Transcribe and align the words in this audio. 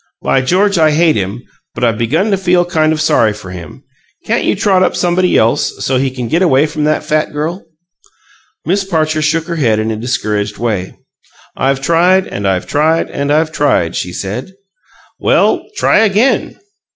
By 0.23 0.41
George! 0.41 0.79
I 0.79 0.89
hate 0.89 1.15
him, 1.15 1.43
but 1.75 1.83
I've 1.83 1.99
begun 1.99 2.31
to 2.31 2.35
feel 2.37 2.65
kind 2.65 2.91
of 2.91 2.99
sorry 2.99 3.33
for 3.33 3.51
him! 3.51 3.83
Can't 4.25 4.45
you 4.45 4.55
trot 4.55 4.81
up 4.81 4.95
somebody 4.95 5.37
else, 5.37 5.85
so 5.85 5.97
he 5.97 6.09
can 6.09 6.27
get 6.27 6.41
away 6.41 6.65
from 6.65 6.85
that 6.85 7.03
fat 7.03 7.31
girl?" 7.31 7.65
Mrs. 8.67 8.89
Parcher 8.89 9.21
shook 9.21 9.45
her 9.45 9.57
head 9.57 9.77
in 9.77 9.91
a 9.91 9.95
discouraged 9.95 10.57
way. 10.57 10.97
"I've 11.55 11.81
tried, 11.81 12.25
and 12.25 12.47
I've 12.47 12.65
tried, 12.65 13.11
and 13.11 13.31
I've 13.31 13.51
tried!" 13.51 13.95
she 13.95 14.11
said. 14.11 14.53
"Well, 15.19 15.67
try 15.77 15.99
again." 15.99 16.59